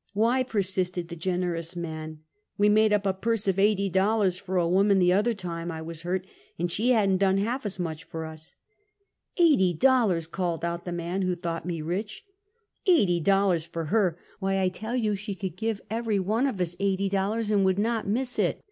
[0.14, 2.18] ""Why," persisted the generons man,
[2.58, 5.80] "we made np a purse of eighty dollars for a woman t' other time I
[5.80, 6.26] was hurt,
[6.58, 8.56] and she hadn't done half as much for us!
[9.36, 12.24] ""Eighty dollars!" called out the man who thought me rich;
[12.88, 14.18] "eighty dollars for her!
[14.40, 17.78] why I tell you she could give every one of us eighty dollars, and would
[17.78, 18.64] not miss it!"